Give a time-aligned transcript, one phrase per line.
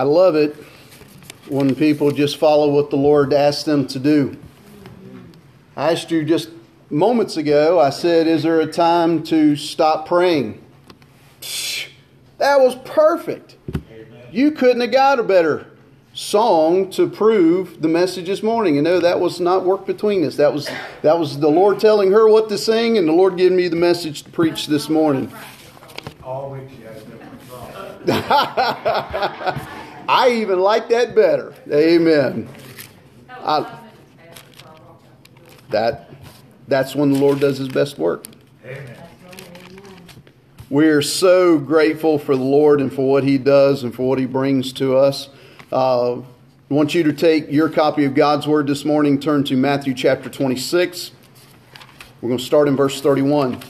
[0.00, 0.56] I love it
[1.46, 4.34] when people just follow what the Lord asks them to do.
[5.76, 6.48] I asked you just
[6.88, 10.64] moments ago, I said, Is there a time to stop praying?
[12.38, 13.56] That was perfect.
[14.32, 15.66] You couldn't have got a better
[16.14, 18.78] song to prove the message this morning.
[18.78, 20.36] And no, that was not work between us.
[20.36, 20.70] That was
[21.02, 23.76] that was the Lord telling her what to sing and the Lord giving me the
[23.76, 25.30] message to preach this morning.
[26.24, 27.42] All week she has different
[28.06, 29.76] songs.
[30.10, 31.54] I even like that better.
[31.72, 32.48] Amen.
[33.28, 33.78] I,
[35.68, 36.10] that
[36.66, 38.24] that's when the Lord does his best work.
[38.64, 38.96] Amen.
[40.68, 44.26] We're so grateful for the Lord and for what He does and for what He
[44.26, 45.28] brings to us.
[45.70, 46.24] Uh, I
[46.68, 50.28] want you to take your copy of God's Word this morning, turn to Matthew chapter
[50.28, 51.12] 26.
[52.20, 53.62] We're going to start in verse 31.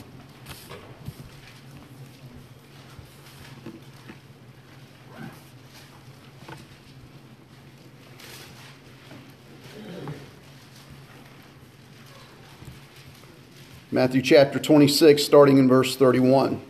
[13.93, 16.63] Matthew chapter 26, starting in verse 31.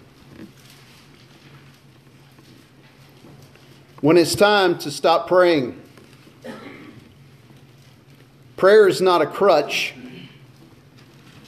[4.00, 5.78] When it's time to stop praying,
[8.56, 9.92] prayer is not a crutch,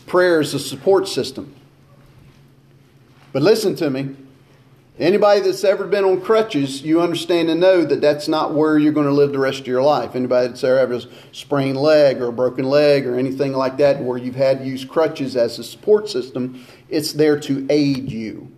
[0.06, 1.54] prayer is a support system.
[3.32, 4.14] But listen to me.
[4.98, 8.92] Anybody that's ever been on crutches, you understand and know that that's not where you're
[8.92, 10.14] going to live the rest of your life.
[10.14, 14.02] Anybody that's ever had a sprained leg or a broken leg or anything like that,
[14.02, 18.52] where you've had to use crutches as a support system, it's there to aid you.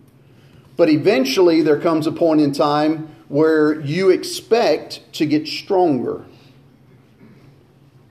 [0.75, 6.25] But eventually, there comes a point in time where you expect to get stronger,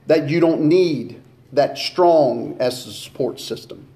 [0.07, 1.21] that you don't need
[1.53, 3.87] that strong as a support system.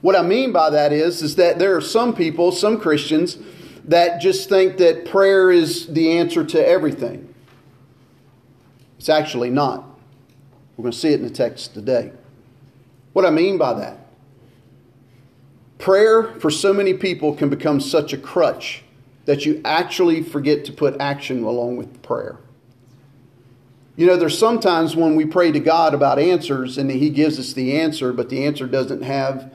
[0.00, 3.38] What I mean by that is, is that there are some people, some Christians,
[3.84, 7.34] that just think that prayer is the answer to everything.
[8.98, 9.84] It's actually not.
[10.76, 12.12] We're going to see it in the text today.
[13.12, 14.06] What I mean by that?
[15.78, 18.82] Prayer for so many people can become such a crutch
[19.24, 22.38] that you actually forget to put action along with prayer.
[23.96, 27.52] You know, there's sometimes when we pray to God about answers and He gives us
[27.52, 29.52] the answer, but the answer doesn't have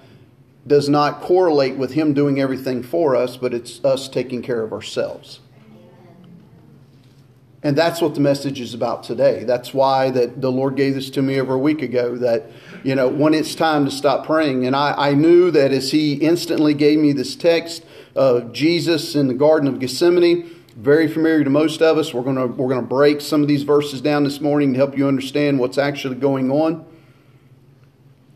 [0.66, 4.72] does not correlate with him doing everything for us, but it's us taking care of
[4.72, 5.40] ourselves.
[7.64, 9.46] And that's what the message is about today.
[9.46, 12.52] That's why that the Lord gave this to me over a week ago that,
[12.84, 14.66] you know, when it's time to stop praying.
[14.66, 17.86] And I, I knew that as he instantly gave me this text
[18.16, 22.14] of Jesus in the Garden of Gethsemane, very familiar to most of us.
[22.14, 25.08] We're gonna we're gonna break some of these verses down this morning to help you
[25.08, 26.86] understand what's actually going on.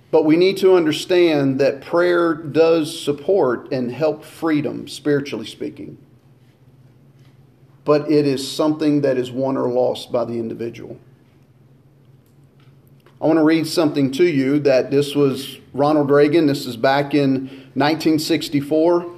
[0.09, 5.97] But we need to understand that prayer does support and help freedom, spiritually speaking.
[7.83, 10.97] But it is something that is won or lost by the individual.
[13.19, 16.45] I want to read something to you that this was Ronald Reagan.
[16.45, 19.11] This is back in 1964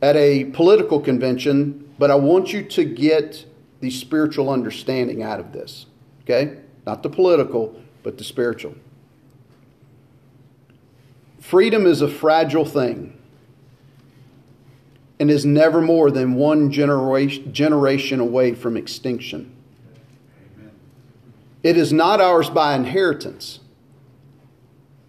[0.00, 3.46] at a political convention, but I want you to get
[3.80, 5.86] the spiritual understanding out of this.
[6.22, 6.58] Okay?
[6.86, 8.76] Not the political, but the spiritual.
[11.40, 13.18] Freedom is a fragile thing
[15.18, 19.52] and is never more than one generation, away from extinction.
[21.62, 23.60] It is not ours by inheritance.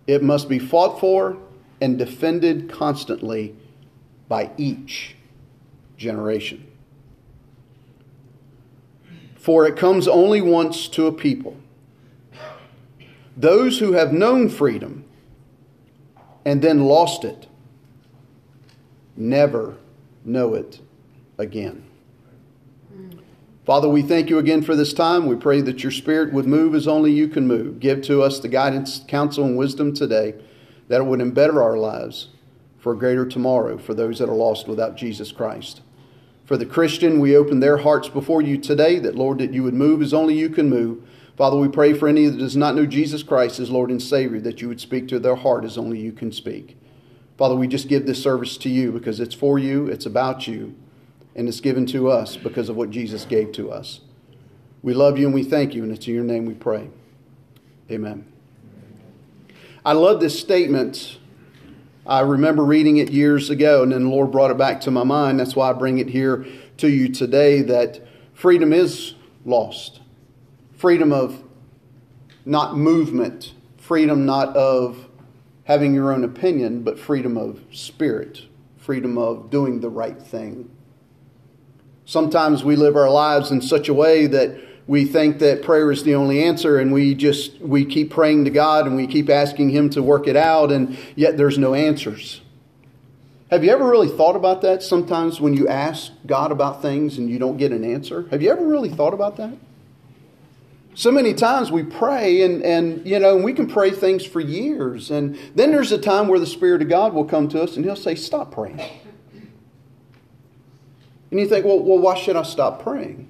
[0.07, 1.38] It must be fought for
[1.81, 3.55] and defended constantly
[4.29, 5.16] by each
[5.97, 6.66] generation.
[9.35, 11.57] For it comes only once to a people.
[13.38, 15.06] Those who have known freedom
[16.46, 17.47] and then lost it
[19.18, 19.78] never
[20.23, 20.79] know it
[21.38, 21.85] again.
[23.66, 25.25] Father, we thank you again for this time.
[25.25, 27.79] We pray that your Spirit would move as only you can move.
[27.79, 30.35] Give to us the guidance, counsel, and wisdom today
[30.88, 32.29] that it would embetter our lives
[32.78, 35.81] for a greater tomorrow for those that are lost without Jesus Christ.
[36.46, 39.73] For the Christian, we open their hearts before you today that, Lord, that you would
[39.73, 41.03] move as only you can move
[41.37, 44.40] Father, we pray for any that does not know Jesus Christ as Lord and Savior
[44.41, 46.78] that you would speak to their heart as only you can speak.
[47.37, 50.73] Father, we just give this service to you because it's for you, it's about you,
[51.35, 53.99] and it's given to us because of what Jesus gave to us.
[54.82, 56.90] We love you and we thank you, and it's in your name we pray.
[57.91, 58.26] Amen.
[59.84, 61.17] I love this statement.
[62.08, 65.03] I remember reading it years ago, and then the Lord brought it back to my
[65.03, 65.40] mind.
[65.40, 66.46] That's why I bring it here
[66.78, 69.99] to you today that freedom is lost
[70.85, 71.41] freedom of
[72.46, 75.09] not movement, freedom not of
[75.64, 78.43] having your own opinion, but freedom of spirit,
[78.78, 80.70] freedom of doing the right thing.
[82.05, 86.03] Sometimes we live our lives in such a way that we think that prayer is
[86.03, 89.72] the only answer and we just we keep praying to God and we keep asking
[89.72, 92.41] him to work it out and yet there's no answers.
[93.49, 97.28] Have you ever really thought about that sometimes when you ask God about things and
[97.28, 98.28] you don't get an answer?
[98.29, 99.58] Have you ever really thought about that?
[100.95, 105.11] So many times we pray and, and you know, we can pray things for years.
[105.11, 107.83] And then there's a time where the Spirit of God will come to us and
[107.83, 108.81] He'll say, Stop praying.
[111.31, 113.29] And you think, well, well, why should I stop praying?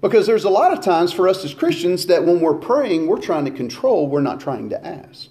[0.00, 3.20] Because there's a lot of times for us as Christians that when we're praying, we're
[3.20, 5.28] trying to control, we're not trying to ask.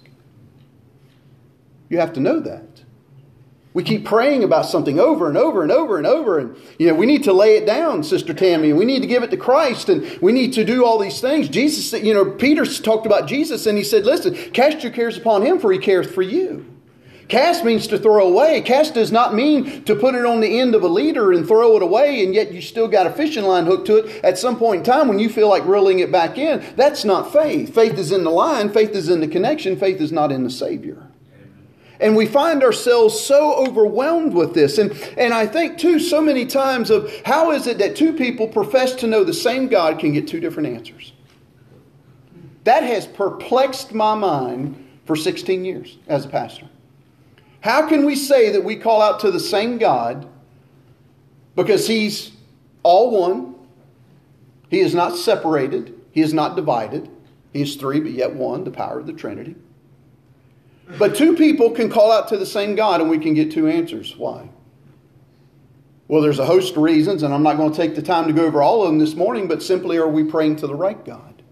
[1.88, 2.77] You have to know that.
[3.78, 6.40] We keep praying about something over and over and over and over.
[6.40, 9.22] And, you know, we need to lay it down, Sister Tammy, we need to give
[9.22, 11.48] it to Christ, and we need to do all these things.
[11.48, 15.42] Jesus, you know, Peter talked about Jesus, and he said, Listen, cast your cares upon
[15.42, 16.66] him, for he cares for you.
[17.28, 18.62] Cast means to throw away.
[18.62, 21.76] Cast does not mean to put it on the end of a leader and throw
[21.76, 24.58] it away, and yet you still got a fishing line hooked to it at some
[24.58, 26.64] point in time when you feel like reeling it back in.
[26.74, 27.72] That's not faith.
[27.72, 30.50] Faith is in the line, faith is in the connection, faith is not in the
[30.50, 31.07] Savior.
[32.00, 34.78] And we find ourselves so overwhelmed with this.
[34.78, 38.46] And, and I think, too, so many times of how is it that two people
[38.46, 41.12] profess to know the same God can get two different answers?
[42.64, 46.68] That has perplexed my mind for 16 years as a pastor.
[47.60, 50.28] How can we say that we call out to the same God
[51.56, 52.30] because He's
[52.84, 53.56] all one?
[54.70, 57.10] He is not separated, He is not divided.
[57.52, 59.56] He is three, but yet one, the power of the Trinity.
[60.96, 63.68] But two people can call out to the same God and we can get two
[63.68, 64.16] answers.
[64.16, 64.48] Why?
[66.06, 68.32] Well, there's a host of reasons, and I'm not going to take the time to
[68.32, 71.04] go over all of them this morning, but simply are we praying to the right
[71.04, 71.42] God?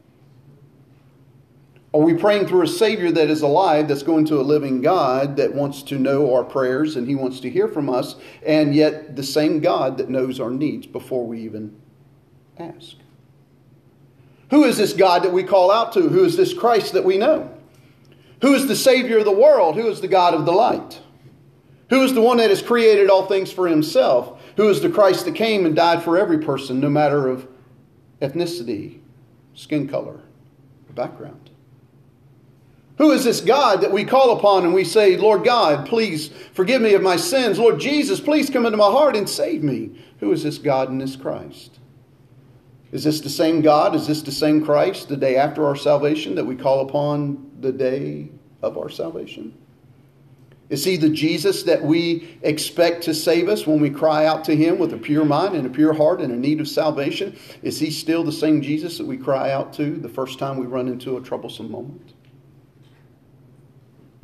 [1.93, 5.37] Are we praying through a Savior that is alive, that's going to a living God
[5.37, 9.15] that wants to know our prayers and He wants to hear from us, and yet
[9.15, 11.79] the same God that knows our needs before we even
[12.59, 12.97] ask?
[14.51, 16.09] Who is this God that we call out to?
[16.09, 17.56] Who is this Christ that we know?
[18.43, 19.77] Who is the Savior of the world?
[19.77, 21.01] Who is the God of the light?
[21.91, 24.43] Who is the one that has created all things for Himself?
[24.57, 27.49] Who is the Christ that came and died for every person, no matter of
[28.21, 28.99] ethnicity,
[29.55, 30.21] skin color,
[30.89, 31.51] or background?
[32.99, 36.81] Who is this God that we call upon and we say, Lord God, please forgive
[36.81, 37.59] me of my sins.
[37.59, 40.03] Lord Jesus, please come into my heart and save me.
[40.21, 41.79] Who is this God and this Christ?
[42.93, 43.95] Is this the same God?
[43.95, 47.73] Is this the same Christ the day after our salvation that we call upon the
[47.73, 48.31] day
[48.63, 49.57] of our salvation?
[50.69, 54.57] Is he the Jesus that we expect to save us when we cry out to
[54.57, 57.37] him with a pure mind and a pure heart and a need of salvation?
[57.63, 60.67] Is he still the same Jesus that we cry out to the first time we
[60.67, 62.15] run into a troublesome moment?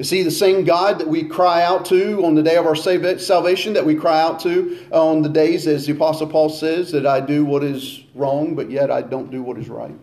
[0.03, 2.75] Is he the same God that we cry out to on the day of our
[2.75, 7.07] salvation, that we cry out to on the days, as the Apostle Paul says, that
[7.07, 9.95] I do what is wrong, but yet I don't do what is right?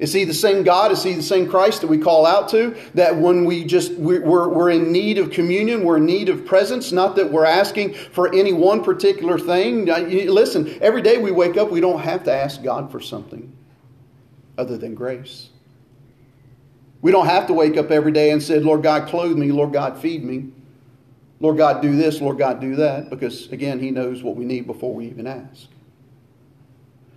[0.00, 0.90] Is he the same God?
[0.90, 2.76] Is he the same Christ that we call out to?
[2.94, 6.90] That when we just, we're, we're in need of communion, we're in need of presence,
[6.90, 9.84] not that we're asking for any one particular thing.
[9.84, 13.56] Listen, every day we wake up, we don't have to ask God for something
[14.58, 15.50] other than grace.
[17.02, 19.72] We don't have to wake up every day and say, Lord God, clothe me, Lord
[19.72, 20.50] God, feed me.
[21.38, 24.66] Lord God, do this, Lord God, do that, because again, He knows what we need
[24.66, 25.68] before we even ask.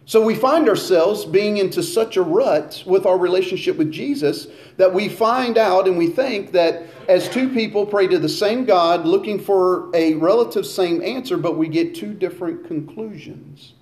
[0.09, 4.91] So we find ourselves being into such a rut with our relationship with Jesus that
[4.91, 9.05] we find out and we think that as two people pray to the same God
[9.05, 13.74] looking for a relative same answer, but we get two different conclusions.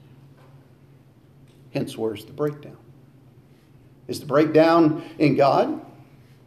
[1.74, 2.78] Hence, where's the breakdown?
[4.10, 5.82] Is the breakdown in God?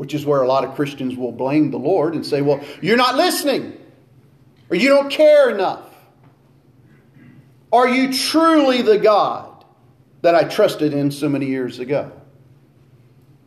[0.00, 2.96] Which is where a lot of Christians will blame the Lord and say, well, you're
[2.96, 3.78] not listening,
[4.70, 5.84] or you don't care enough.
[7.70, 9.62] Are you truly the God
[10.22, 12.12] that I trusted in so many years ago?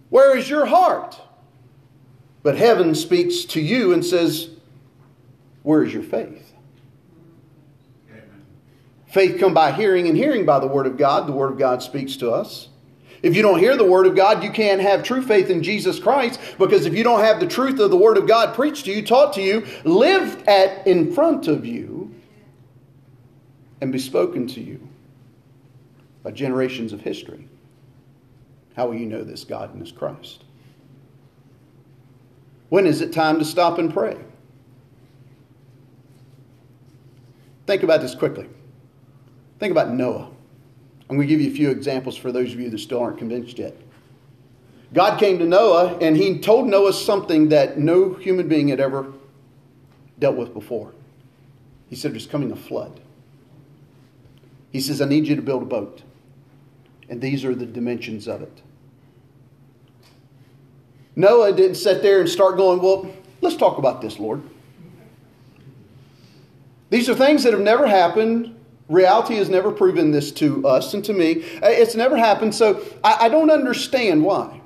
[0.10, 1.20] Where is your heart?
[2.44, 4.52] But heaven speaks to you and says,
[5.64, 6.54] Where is your faith?
[9.08, 11.26] Faith come by hearing, and hearing by the Word of God.
[11.26, 12.70] The Word of God speaks to us.
[13.24, 15.98] If you don't hear the Word of God, you can't have true faith in Jesus
[15.98, 18.92] Christ because if you don't have the truth of the Word of God preached to
[18.92, 22.14] you, taught to you, lived at in front of you,
[23.80, 24.88] and be spoken to you
[26.22, 27.48] by generations of history,
[28.76, 30.44] how will you know this God and this Christ?
[32.68, 34.18] When is it time to stop and pray?
[37.68, 38.50] Think about this quickly.
[39.60, 40.33] Think about Noah.
[41.10, 43.18] I'm going to give you a few examples for those of you that still aren't
[43.18, 43.76] convinced yet.
[44.94, 49.12] God came to Noah and he told Noah something that no human being had ever
[50.20, 50.94] dealt with before.
[51.90, 53.00] He said there's coming a flood.
[54.72, 56.02] He says, I need you to build a boat.
[57.10, 58.62] And these are the dimensions of it.
[61.16, 64.42] Noah didn't sit there and start going, Well, let's talk about this, Lord.
[66.90, 68.56] These are things that have never happened.
[68.90, 71.44] Reality has never proven this to us and to me.
[71.62, 74.62] Uh, it's never happened, so I, I don't understand why.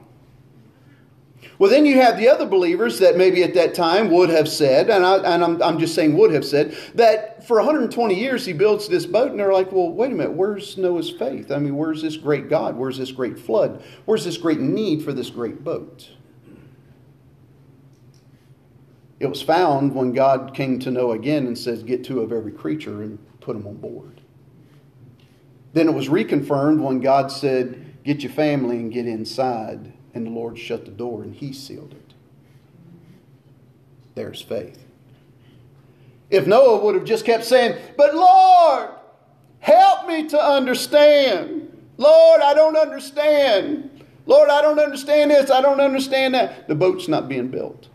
[1.60, 4.92] Well, then you have the other believers that maybe at that time would have said,
[4.92, 8.54] and, I, and I'm, I'm just saying would have said, that for 120 years he
[8.54, 11.52] builds this boat, and they're like, well, wait a minute, where's Noah's faith?
[11.52, 12.76] I mean, where's this great God?
[12.76, 13.84] Where's this great flood?
[14.06, 16.10] Where's this great need for this great boat?
[19.20, 22.52] It was found when God came to Noah again and says, Get two of every
[22.52, 24.20] creature and put them on board.
[25.72, 30.32] Then it was reconfirmed when God said, Get your family and get inside and the
[30.32, 32.14] Lord shut the door and he sealed it.
[34.16, 34.84] There's faith.
[36.30, 38.90] If Noah would have just kept saying, But Lord,
[39.60, 41.72] help me to understand.
[41.96, 44.04] Lord, I don't understand.
[44.26, 45.50] Lord, I don't understand this.
[45.50, 46.68] I don't understand that.
[46.68, 47.88] The boat's not being built.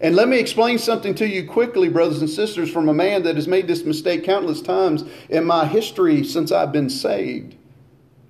[0.00, 3.36] And let me explain something to you quickly, brothers and sisters, from a man that
[3.36, 7.56] has made this mistake countless times in my history since I've been saved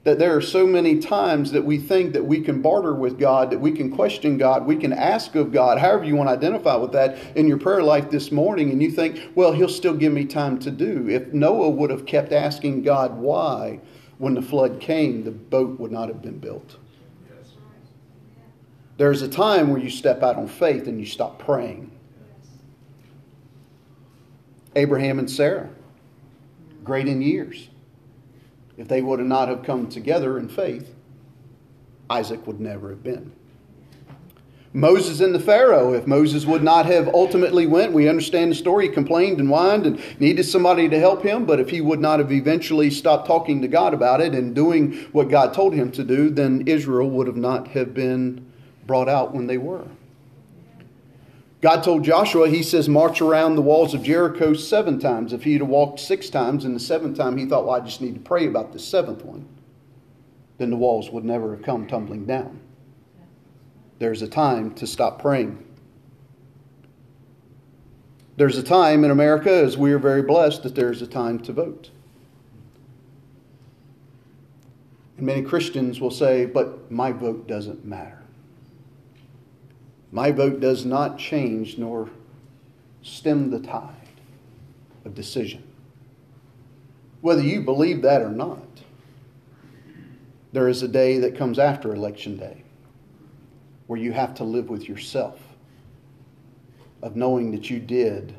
[0.06, 3.50] that there are so many times that we think that we can barter with God,
[3.50, 6.76] that we can question God, we can ask of God, however you want to identify
[6.76, 10.12] with that in your prayer life this morning, and you think, well, He'll still give
[10.12, 11.08] me time to do.
[11.08, 13.80] If Noah would have kept asking God why,
[14.18, 16.76] when the flood came, the boat would not have been built.
[18.96, 21.90] There's a time where you step out on faith and you stop praying.
[24.74, 25.70] Abraham and Sarah,
[26.84, 27.68] great in years
[28.76, 30.94] if they would have not have come together in faith,
[32.10, 33.32] Isaac would never have been.
[34.72, 38.88] Moses and the Pharaoh, if Moses would not have ultimately went, we understand the story,
[38.88, 42.18] he complained and whined and needed somebody to help him, but if he would not
[42.18, 46.04] have eventually stopped talking to God about it and doing what God told him to
[46.04, 48.45] do, then Israel would have not have been
[48.86, 49.86] brought out when they were.
[51.62, 55.32] God told Joshua, he says, march around the walls of Jericho seven times.
[55.32, 58.00] If he'd have walked six times, and the seventh time he thought, well, I just
[58.00, 59.48] need to pray about the seventh one,
[60.58, 62.60] then the walls would never have come tumbling down.
[63.98, 65.64] There's a time to stop praying.
[68.36, 71.52] There's a time in America, as we are very blessed, that there's a time to
[71.54, 71.90] vote.
[75.16, 78.15] And many Christians will say, but my vote doesn't matter.
[80.12, 82.10] My vote does not change nor
[83.02, 83.94] stem the tide
[85.04, 85.62] of decision.
[87.20, 88.60] Whether you believe that or not,
[90.52, 92.62] there is a day that comes after Election Day
[93.86, 95.40] where you have to live with yourself
[97.02, 98.34] of knowing that you did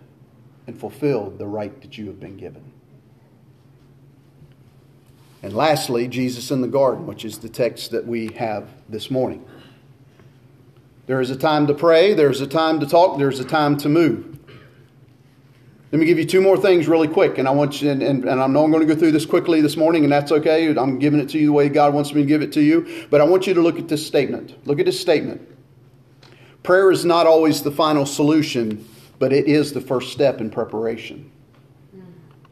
[0.68, 2.64] and fulfilled the right that you have been given.
[5.44, 9.46] And lastly, Jesus in the garden, which is the text that we have this morning.
[11.08, 13.90] There is a time to pray, there's a time to talk, there's a time to
[13.90, 14.38] move.
[15.92, 18.26] Let me give you two more things really quick, and I want you, and, and,
[18.26, 20.68] and I know I'm going to go through this quickly this morning, and that's okay.
[20.76, 23.08] I'm giving it to you the way God wants me to give it to you.
[23.10, 24.68] But I want you to look at this statement.
[24.68, 25.48] Look at this statement.
[26.62, 28.86] Prayer is not always the final solution,
[29.18, 31.32] but it is the first step in preparation.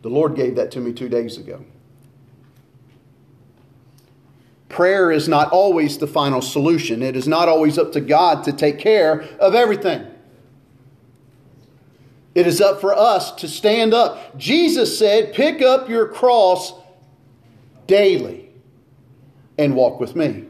[0.02, 1.66] The Lord gave that to me two days ago.
[4.76, 7.02] Prayer is not always the final solution.
[7.02, 10.06] It is not always up to God to take care of everything.
[12.36, 14.38] It is up for us to stand up.
[14.38, 16.74] Jesus said, Pick up your cross
[17.88, 18.50] daily
[19.58, 20.44] and walk with me.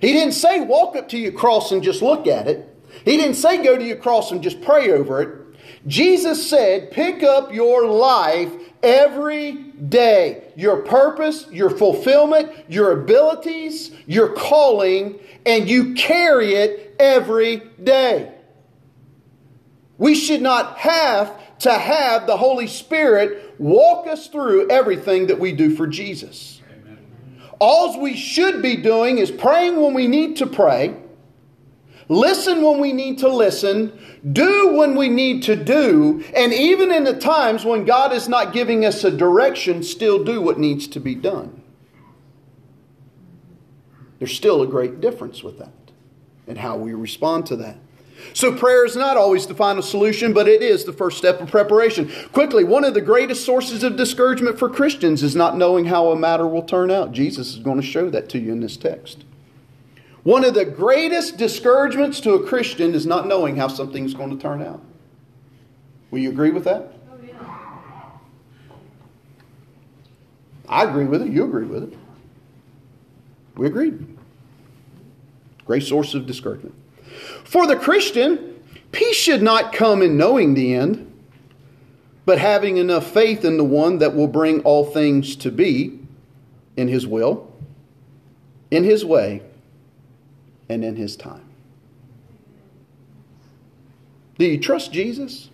[0.00, 2.68] He didn't say walk up to your cross and just look at it.
[3.04, 5.45] He didn't say go to your cross and just pray over it.
[5.86, 8.52] Jesus said, Pick up your life
[8.82, 10.52] every day.
[10.56, 18.32] Your purpose, your fulfillment, your abilities, your calling, and you carry it every day.
[19.98, 25.52] We should not have to have the Holy Spirit walk us through everything that we
[25.52, 26.60] do for Jesus.
[27.58, 30.94] All we should be doing is praying when we need to pray
[32.08, 33.98] listen when we need to listen,
[34.32, 38.52] do when we need to do, and even in the times when God is not
[38.52, 41.62] giving us a direction, still do what needs to be done.
[44.18, 45.72] There's still a great difference with that
[46.46, 47.76] and how we respond to that.
[48.32, 51.50] So, prayer is not always the final solution, but it is the first step of
[51.50, 52.10] preparation.
[52.32, 56.16] Quickly, one of the greatest sources of discouragement for Christians is not knowing how a
[56.16, 57.12] matter will turn out.
[57.12, 59.24] Jesus is going to show that to you in this text.
[60.26, 64.42] One of the greatest discouragements to a Christian is not knowing how something's going to
[64.42, 64.82] turn out.
[66.10, 66.94] Will you agree with that?
[70.68, 71.28] I agree with it.
[71.28, 71.96] You agree with it.
[73.54, 74.18] We agreed.
[75.64, 76.74] Great source of discouragement.
[77.44, 81.08] For the Christian, peace should not come in knowing the end,
[82.24, 86.00] but having enough faith in the one that will bring all things to be
[86.76, 87.48] in his will,
[88.72, 89.42] in his way,
[90.68, 91.44] and in his time.
[94.38, 95.50] Do you trust Jesus?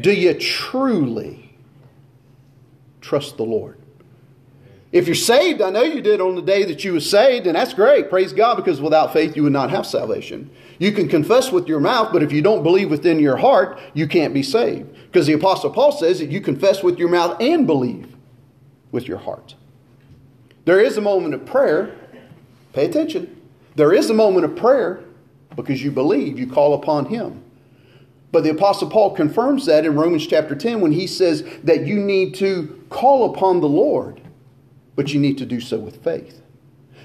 [0.00, 1.56] Do you truly
[3.00, 3.78] trust the Lord?
[4.92, 7.56] If you're saved, I know you did on the day that you were saved, and
[7.56, 8.08] that's great.
[8.08, 10.50] Praise God, because without faith you would not have salvation.
[10.78, 14.06] You can confess with your mouth, but if you don't believe within your heart, you
[14.06, 14.92] can't be saved.
[15.06, 18.14] Because the Apostle Paul says that you confess with your mouth and believe
[18.92, 19.54] with your heart.
[20.66, 21.94] There is a moment of prayer.
[22.72, 23.35] Pay attention.
[23.76, 25.04] There is a moment of prayer
[25.54, 27.42] because you believe, you call upon Him.
[28.32, 31.96] But the Apostle Paul confirms that in Romans chapter 10 when he says that you
[31.96, 34.20] need to call upon the Lord
[34.96, 36.42] but you need to do so with faith.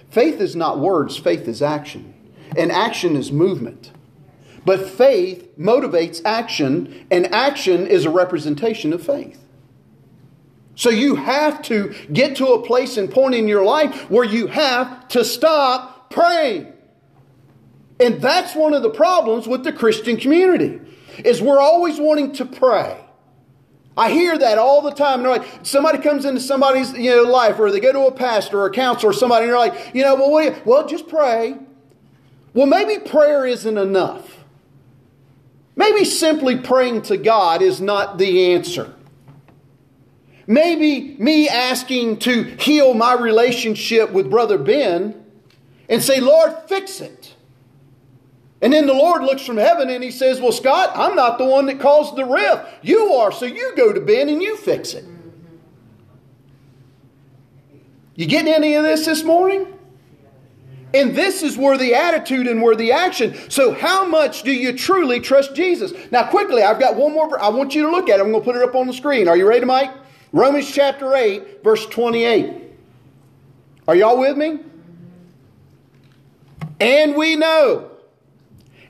[0.10, 2.14] Faith is not words, faith is action.
[2.58, 3.92] And action is movement.
[4.66, 9.44] But faith motivates action, and action is a representation of faith.
[10.76, 14.48] So you have to get to a place and point in your life where you
[14.48, 16.74] have to stop praying.
[18.00, 20.82] And that's one of the problems with the Christian community
[21.24, 22.98] is we're always wanting to pray.
[23.98, 25.22] I hear that all the time.
[25.22, 28.60] They're like, somebody comes into somebody's you know, life, or they go to a pastor
[28.60, 31.58] or a counselor or somebody, and they're like, you know, well, you, well, just pray.
[32.54, 34.44] Well, maybe prayer isn't enough.
[35.76, 38.94] Maybe simply praying to God is not the answer.
[40.48, 45.21] Maybe me asking to heal my relationship with Brother Ben
[45.92, 47.36] and say, Lord, fix it.
[48.62, 51.46] And then the Lord looks from heaven and he says, Well, Scott, I'm not the
[51.46, 52.66] one that caused the rift.
[52.82, 55.04] You are, so you go to Ben and you fix it.
[58.16, 59.68] You getting any of this this morning?
[60.94, 63.34] And this is where the attitude and where the action.
[63.50, 65.94] So, how much do you truly trust Jesus?
[66.12, 67.42] Now, quickly, I've got one more.
[67.42, 68.24] I want you to look at it.
[68.24, 69.30] I'm going to put it up on the screen.
[69.30, 69.92] Are you ready, Mike?
[70.34, 72.56] Romans chapter 8, verse 28.
[73.88, 74.60] Are y'all with me?
[76.82, 77.92] And we know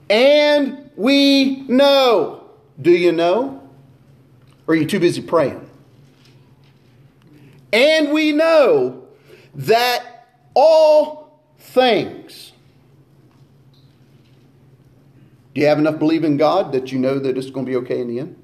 [0.10, 2.50] and we know.
[2.82, 3.62] Do you know?
[4.66, 5.70] Or are you too busy praying?
[7.74, 9.08] And we know
[9.56, 12.54] that all things.
[15.54, 17.76] Do you have enough belief in God that you know that it's going to be
[17.78, 18.42] okay in the end?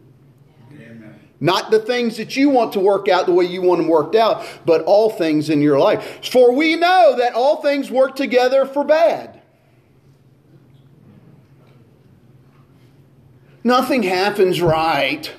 [0.71, 1.19] Amen.
[1.39, 4.15] Not the things that you want to work out the way you want them worked
[4.15, 6.25] out, but all things in your life.
[6.31, 9.36] For we know that all things work together for bad
[13.67, 15.29] Nothing happens right.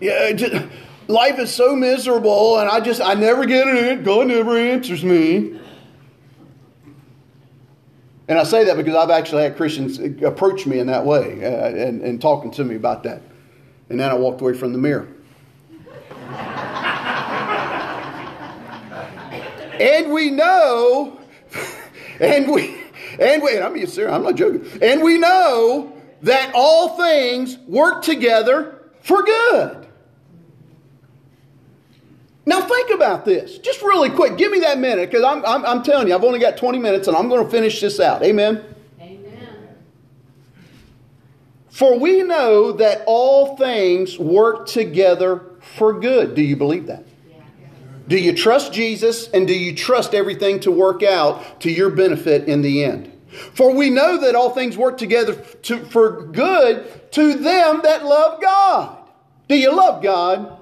[0.00, 0.66] Yeah, just,
[1.06, 4.02] life is so miserable, and I just, I never get it.
[4.02, 5.60] God never answers me.
[8.26, 11.68] And I say that because I've actually had Christians approach me in that way uh,
[11.68, 13.22] and, and talking to me about that.
[13.90, 15.06] And then I walked away from the mirror.
[19.80, 21.20] and we know,
[22.20, 22.76] and we,
[23.20, 24.66] and we, I'm being serious, I'm not joking.
[24.82, 29.86] And we know that all things work together for good.
[32.48, 33.58] Now, think about this.
[33.58, 34.38] Just really quick.
[34.38, 37.06] Give me that minute because I'm, I'm, I'm, telling you, I've only got 20 minutes
[37.06, 38.22] and I'm going to finish this out.
[38.22, 38.64] Amen?
[38.98, 39.76] Amen.
[41.68, 46.34] For we know that all things work together for good.
[46.34, 47.04] Do you believe that?
[48.08, 52.48] Do you trust Jesus and do you trust everything to work out to your benefit
[52.48, 53.12] in the end?
[53.28, 58.40] For we know that all things work together to, for good to them that love
[58.40, 58.96] God.
[59.48, 60.58] Do you love God?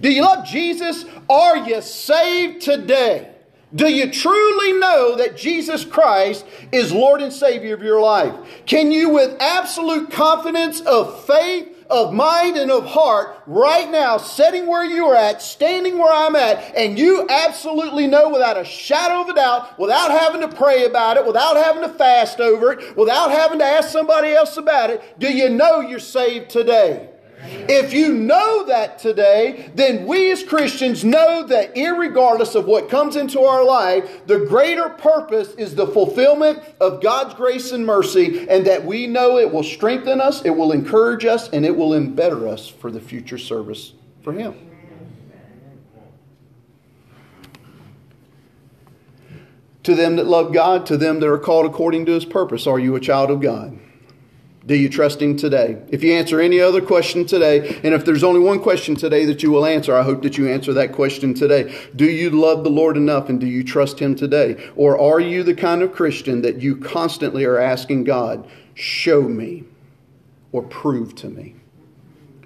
[0.00, 1.04] Do you love Jesus?
[1.28, 3.32] Are you saved today?
[3.74, 8.34] Do you truly know that Jesus Christ is Lord and Savior of your life?
[8.64, 14.66] Can you, with absolute confidence of faith, of mind and of heart right now, sitting
[14.66, 19.22] where you are at, standing where I'm at, and you absolutely know without a shadow
[19.22, 22.96] of a doubt, without having to pray about it, without having to fast over it,
[22.96, 27.10] without having to ask somebody else about it, do you know you're saved today?
[27.68, 33.16] If you know that today, then we as Christians know that, regardless of what comes
[33.16, 38.66] into our life, the greater purpose is the fulfillment of God's grace and mercy, and
[38.66, 42.46] that we know it will strengthen us, it will encourage us, and it will embetter
[42.48, 44.54] us for the future service for Him.
[49.84, 52.78] To them that love God, to them that are called according to His purpose, are
[52.78, 53.78] you a child of God?
[54.66, 55.80] Do you trust Him today?
[55.90, 59.40] If you answer any other question today, and if there's only one question today that
[59.42, 61.88] you will answer, I hope that you answer that question today.
[61.94, 64.70] Do you love the Lord enough and do you trust Him today?
[64.74, 69.62] Or are you the kind of Christian that you constantly are asking God, show me
[70.50, 71.54] or prove to me?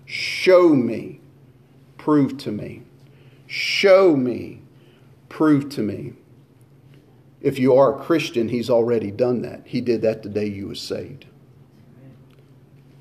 [0.05, 1.21] Show me,
[1.97, 2.83] prove to me.
[3.47, 4.61] Show me,
[5.31, 6.13] prove to me.
[7.41, 9.63] If you are a Christian, He's already done that.
[9.65, 11.25] He did that the day you were saved.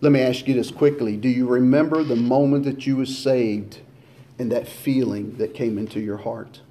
[0.02, 1.18] Let me ask you this quickly.
[1.18, 3.80] Do you remember the moment that you were saved
[4.38, 6.62] and that feeling that came into your heart?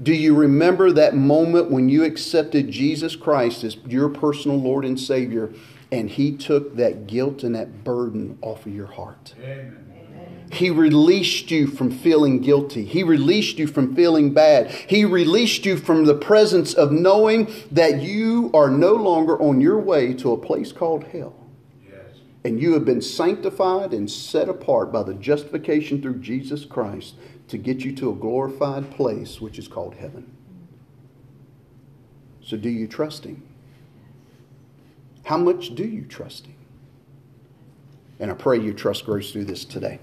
[0.00, 5.00] Do you remember that moment when you accepted Jesus Christ as your personal Lord and
[5.00, 5.52] Savior
[5.90, 9.34] and He took that guilt and that burden off of your heart?
[9.42, 9.82] Amen.
[10.52, 12.84] He released you from feeling guilty.
[12.84, 14.70] He released you from feeling bad.
[14.70, 19.80] He released you from the presence of knowing that you are no longer on your
[19.80, 21.34] way to a place called hell
[22.46, 27.16] and you have been sanctified and set apart by the justification through Jesus Christ
[27.48, 30.30] to get you to a glorified place which is called heaven.
[32.40, 33.42] So, do you trust Him?
[35.24, 36.54] How much do you trust Him?
[38.20, 39.98] And I pray your trust grows through this today.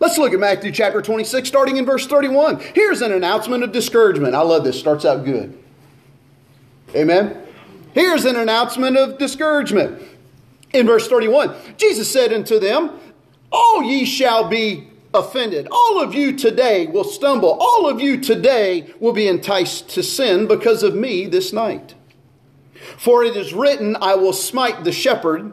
[0.00, 2.58] Let's look at Matthew chapter 26, starting in verse 31.
[2.74, 4.34] Here's an announcement of discouragement.
[4.34, 5.56] I love this, starts out good.
[6.96, 7.46] Amen.
[7.92, 10.02] Here's an announcement of discouragement.
[10.72, 12.98] In verse 31, Jesus said unto them,
[13.50, 15.66] All ye shall be offended.
[15.70, 17.56] All of you today will stumble.
[17.60, 21.94] All of you today will be enticed to sin because of me this night.
[22.96, 25.52] For it is written, I will smite the shepherd,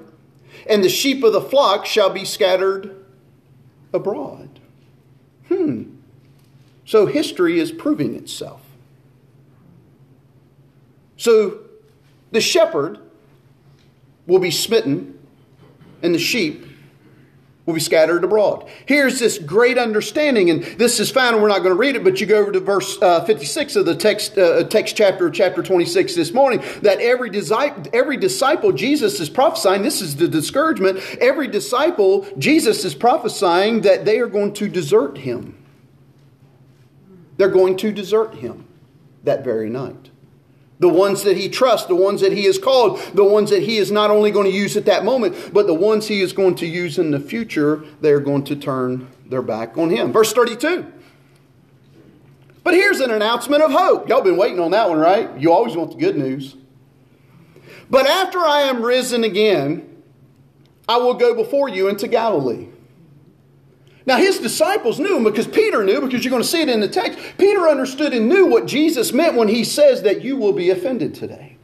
[0.70, 2.96] and the sheep of the flock shall be scattered
[3.94, 4.60] abroad.
[5.48, 5.96] Hmm.
[6.86, 8.62] So history is proving itself.
[11.18, 11.60] So
[12.32, 13.00] the shepherd
[14.28, 15.18] will be smitten,
[16.04, 16.68] and the sheep
[17.68, 18.70] will be scattered abroad.
[18.86, 22.04] Here's this great understanding, and this is found, and we're not going to read it,
[22.04, 25.62] but you go over to verse uh, 56 of the text, uh, text chapter, chapter
[25.62, 31.00] 26 this morning, that every, disciple, every disciple Jesus is prophesying, this is the discouragement,
[31.20, 35.62] every disciple Jesus is prophesying that they are going to desert him.
[37.36, 38.66] They're going to desert him
[39.26, 40.10] that very night.
[40.80, 43.78] The ones that he trusts, the ones that he has called, the ones that he
[43.78, 46.56] is not only going to use at that moment, but the ones he is going
[46.56, 50.12] to use in the future, they're going to turn their back on him.
[50.14, 50.86] Verse 32.
[52.64, 54.08] But here's an announcement of hope.
[54.08, 55.36] Y'all been waiting on that one, right?
[55.40, 56.56] You always want the good news.
[57.90, 60.04] But after I am risen again,
[60.88, 62.68] I will go before you into Galilee.
[64.08, 66.80] Now, his disciples knew him because Peter knew, because you're going to see it in
[66.80, 67.20] the text.
[67.38, 71.14] Peter understood and knew what Jesus meant when he says that you will be offended
[71.14, 71.58] today.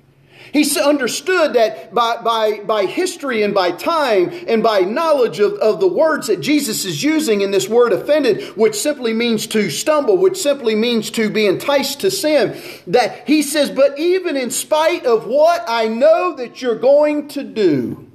[0.51, 5.79] He understood that by, by, by history and by time and by knowledge of, of
[5.79, 10.17] the words that Jesus is using in this word offended, which simply means to stumble,
[10.17, 15.05] which simply means to be enticed to sin, that he says, But even in spite
[15.05, 18.11] of what I know that you're going to do,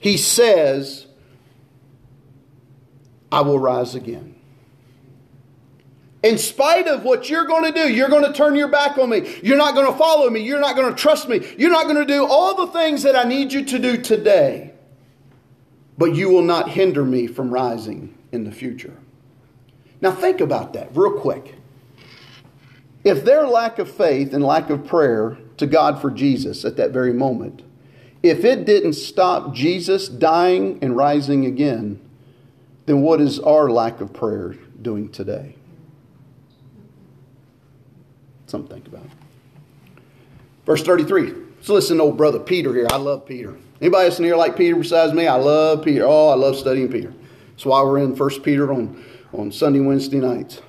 [0.00, 1.06] he says,
[3.34, 4.36] I will rise again.
[6.22, 9.10] In spite of what you're going to do, you're going to turn your back on
[9.10, 9.40] me.
[9.42, 10.40] You're not going to follow me.
[10.40, 11.44] You're not going to trust me.
[11.58, 14.72] You're not going to do all the things that I need you to do today.
[15.98, 18.96] But you will not hinder me from rising in the future.
[20.00, 21.56] Now, think about that real quick.
[23.02, 26.92] If their lack of faith and lack of prayer to God for Jesus at that
[26.92, 27.62] very moment,
[28.22, 32.00] if it didn't stop Jesus dying and rising again,
[32.86, 35.56] then what is our lack of prayer doing today?
[38.46, 39.06] Something to think about.
[40.66, 41.34] Verse 33.
[41.62, 42.86] So listen old brother Peter here.
[42.90, 43.56] I love Peter.
[43.80, 45.26] Anybody in here like Peter besides me?
[45.26, 46.04] I love Peter.
[46.06, 47.12] Oh, I love studying Peter.
[47.50, 50.60] That's why we're in First Peter on, on Sunday, Wednesday nights.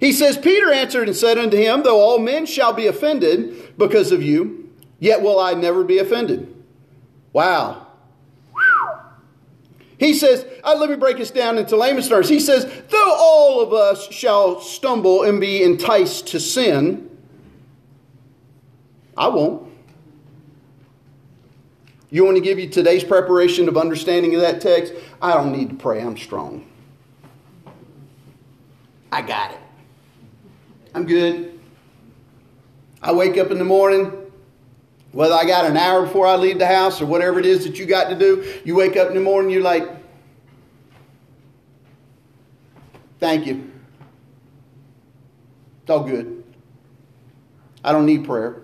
[0.00, 4.12] He says, Peter answered and said unto him, Though all men shall be offended because
[4.12, 6.54] of you, yet will I never be offended.
[7.32, 7.87] Wow.
[9.98, 12.28] He says, uh, let me break this down into layman's terms.
[12.28, 17.10] He says, though all of us shall stumble and be enticed to sin,
[19.16, 19.68] I won't.
[22.10, 24.94] You want to give you today's preparation of understanding of that text?
[25.20, 26.00] I don't need to pray.
[26.00, 26.64] I'm strong.
[29.10, 29.60] I got it.
[30.94, 31.58] I'm good.
[33.02, 34.17] I wake up in the morning,
[35.12, 37.78] whether I got an hour before I leave the house or whatever it is that
[37.78, 39.88] you got to do, you wake up in the morning, you're like,
[43.18, 43.70] thank you.
[45.82, 46.44] It's all good.
[47.82, 48.62] I don't need prayer.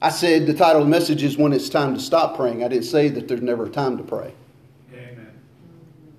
[0.00, 2.62] I said the title of the message is When It's Time to Stop Praying.
[2.62, 4.34] I didn't say that there's never a time to pray.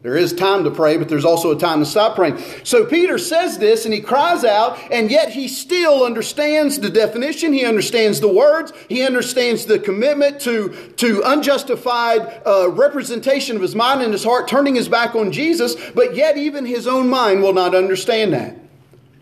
[0.05, 2.37] There is time to pray, but there's also a time to stop praying.
[2.63, 7.53] So Peter says this and he cries out, and yet he still understands the definition.
[7.53, 8.71] He understands the words.
[8.87, 14.47] He understands the commitment to, to unjustified uh, representation of his mind and his heart,
[14.47, 18.55] turning his back on Jesus, but yet even his own mind will not understand that.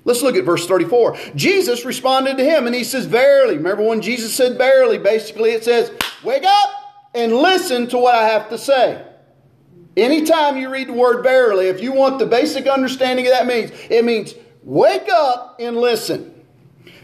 [0.03, 1.17] Let's look at verse 34.
[1.33, 3.55] Jesus responded to him and he says, Verily.
[3.55, 4.97] Remember when Jesus said verily?
[4.97, 5.93] Basically, it says,
[6.25, 6.69] Wake up
[7.15, 9.12] and listen to what I have to say.
[9.95, 13.71] Anytime you read the word verily, if you want the basic understanding of that means,
[13.89, 16.33] it means wake up and listen.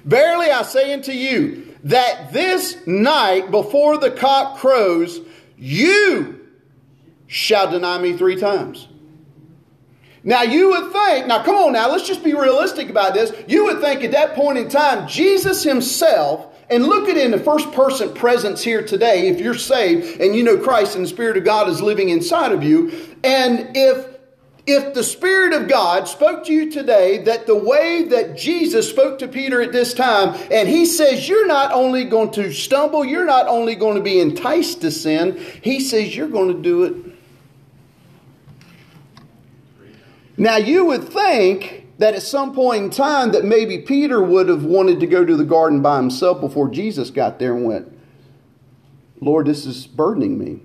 [0.05, 5.21] Verily I say unto you that this night before the cock crows,
[5.57, 6.47] you
[7.27, 8.87] shall deny me three times.
[10.23, 13.31] Now you would think, now come on now, let's just be realistic about this.
[13.47, 17.31] You would think at that point in time, Jesus himself and look at it in
[17.31, 21.09] the first person presence here today if you're saved and you know Christ and the
[21.09, 22.91] Spirit of God is living inside of you.
[23.23, 24.19] And if
[24.67, 29.17] if the Spirit of God spoke to you today that the way that Jesus spoke
[29.19, 33.25] to Peter at this time, and he says you're not only going to stumble, you're
[33.25, 37.08] not only going to be enticed to sin, he says you're going to do it.
[40.39, 44.63] Now you would think that at some point in time that maybe Peter would have
[44.63, 47.93] wanted to go to the garden by himself before Jesus got there and went,
[49.19, 50.61] Lord, this is burdening me.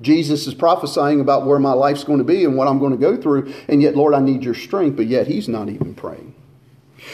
[0.00, 2.98] Jesus is prophesying about where my life's going to be and what I'm going to
[2.98, 6.34] go through, and yet, Lord, I need your strength, but yet he's not even praying.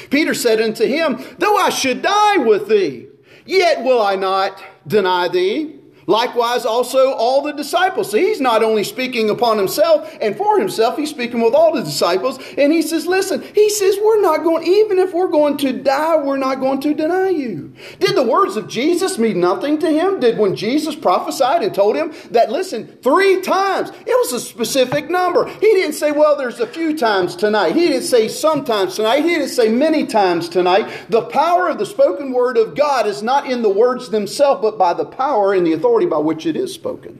[0.08, 3.08] Peter said unto him, Though I should die with thee,
[3.44, 5.80] yet will I not deny thee.
[6.06, 8.10] Likewise, also all the disciples.
[8.10, 11.82] So he's not only speaking upon himself and for himself, he's speaking with all the
[11.82, 12.38] disciples.
[12.58, 16.16] And he says, Listen, he says, We're not going, even if we're going to die,
[16.16, 17.74] we're not going to deny you.
[18.00, 20.20] Did the words of Jesus mean nothing to him?
[20.20, 25.10] Did when Jesus prophesied and told him that, listen, three times, it was a specific
[25.10, 25.46] number.
[25.46, 27.74] He didn't say, Well, there's a few times tonight.
[27.74, 29.24] He didn't say sometimes tonight.
[29.24, 30.90] He didn't say many times tonight.
[31.08, 34.78] The power of the spoken word of God is not in the words themselves, but
[34.78, 37.18] by the power and the authority authority by which it is spoken.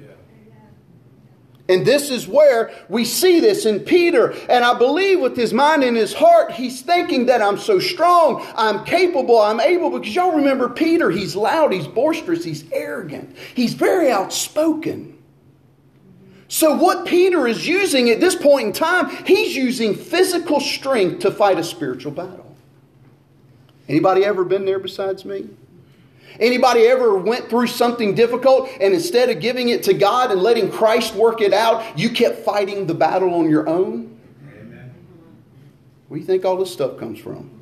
[1.66, 4.32] And this is where we see this in Peter.
[4.50, 8.46] And I believe with his mind and his heart, he's thinking that I'm so strong,
[8.54, 9.88] I'm capable, I'm able.
[9.88, 15.16] Because y'all remember Peter, he's loud, he's boisterous, he's arrogant, he's very outspoken.
[16.48, 21.30] So, what Peter is using at this point in time, he's using physical strength to
[21.30, 22.54] fight a spiritual battle.
[23.88, 25.48] Anybody ever been there besides me?
[26.40, 30.70] Anybody ever went through something difficult and instead of giving it to God and letting
[30.70, 34.18] Christ work it out, you kept fighting the battle on your own?
[34.51, 34.94] Amen.
[36.09, 37.53] Where do you think all this stuff comes from?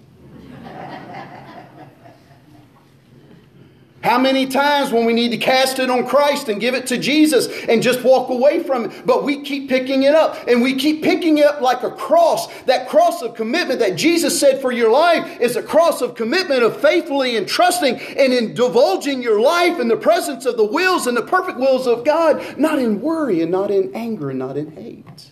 [4.02, 6.98] How many times when we need to cast it on Christ and give it to
[6.98, 10.74] Jesus and just walk away from it, but we keep picking it up and we
[10.74, 12.48] keep picking it up like a cross.
[12.62, 16.64] That cross of commitment that Jesus said for your life is a cross of commitment
[16.64, 21.06] of faithfully and trusting and in divulging your life in the presence of the wills
[21.06, 24.56] and the perfect wills of God, not in worry and not in anger and not
[24.56, 25.31] in hate.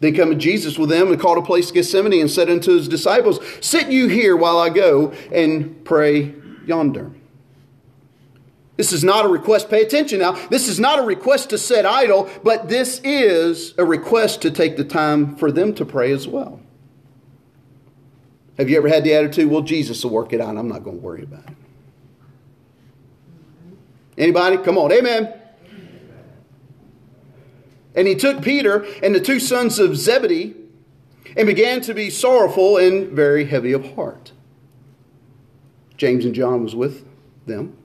[0.00, 3.38] Then come Jesus with them and called a place Gethsemane and said unto his disciples,
[3.60, 6.34] Sit you here while I go and pray
[6.66, 7.12] yonder.
[8.78, 10.32] This is not a request, pay attention now.
[10.48, 14.78] This is not a request to sit idle, but this is a request to take
[14.78, 16.60] the time for them to pray as well.
[18.56, 20.96] Have you ever had the attitude, well, Jesus will work it out, I'm not going
[20.96, 21.56] to worry about it?
[24.16, 24.56] Anybody?
[24.58, 25.39] Come on, amen.
[27.94, 30.54] And he took Peter and the two sons of Zebedee
[31.36, 34.32] and began to be sorrowful and very heavy of heart.
[35.96, 37.06] James and John was with
[37.46, 37.76] them.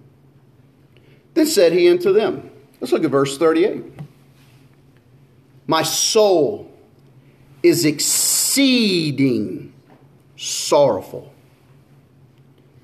[1.34, 3.84] Then said he unto them, let's look at verse 38.
[5.68, 6.72] My soul
[7.62, 9.74] is exceeding
[10.38, 11.35] sorrowful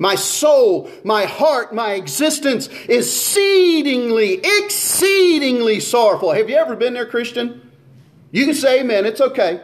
[0.02, 6.32] my soul, my heart, my existence is exceedingly, exceedingly sorrowful.
[6.32, 7.72] Have you ever been there, Christian?
[8.32, 9.62] You can say amen, it's okay.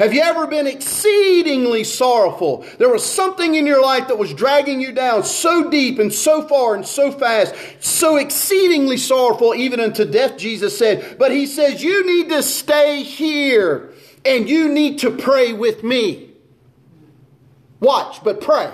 [0.00, 2.66] Have you ever been exceedingly sorrowful?
[2.78, 6.42] There was something in your life that was dragging you down so deep and so
[6.48, 11.18] far and so fast, so exceedingly sorrowful, even unto death, Jesus said.
[11.20, 13.92] But He says, You need to stay here
[14.24, 16.32] and you need to pray with me.
[17.78, 18.72] Watch, but pray.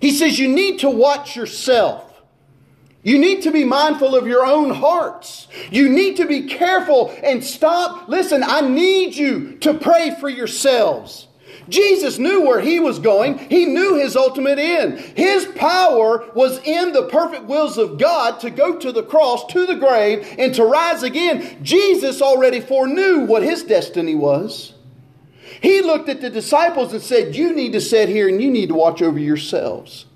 [0.00, 2.04] He says you need to watch yourself.
[3.02, 5.48] You need to be mindful of your own hearts.
[5.70, 8.08] You need to be careful and stop.
[8.08, 11.28] Listen, I need you to pray for yourselves.
[11.68, 13.38] Jesus knew where he was going.
[13.38, 14.98] He knew his ultimate end.
[14.98, 19.66] His power was in the perfect wills of God to go to the cross, to
[19.66, 21.62] the grave, and to rise again.
[21.62, 24.72] Jesus already foreknew what his destiny was.
[25.60, 28.68] He looked at the disciples and said, You need to sit here and you need
[28.68, 30.06] to watch over yourselves.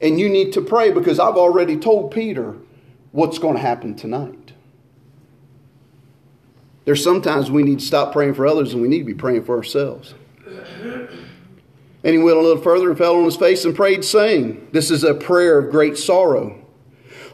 [0.00, 2.56] And you need to pray because I've already told Peter
[3.12, 4.52] what's going to happen tonight.
[6.84, 9.44] There's sometimes we need to stop praying for others and we need to be praying
[9.44, 10.14] for ourselves.
[12.06, 14.92] And he went a little further and fell on his face and prayed, saying, This
[14.92, 16.64] is a prayer of great sorrow.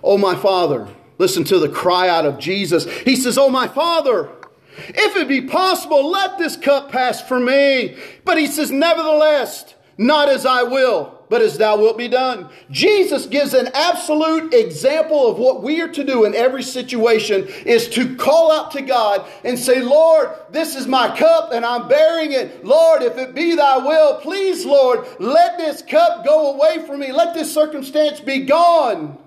[0.02, 2.90] Oh, my Father, listen to the cry out of Jesus.
[3.00, 4.30] He says, Oh, my Father,
[4.76, 7.96] if it be possible, let this cup pass from me.
[8.24, 12.50] But he says, Nevertheless, not as I will, but as thou wilt be done.
[12.70, 17.88] Jesus gives an absolute example of what we are to do in every situation is
[17.90, 22.32] to call out to God and say, Lord, this is my cup and I'm bearing
[22.32, 22.64] it.
[22.66, 27.12] Lord, if it be thy will, please, Lord, let this cup go away from me.
[27.12, 29.18] Let this circumstance be gone.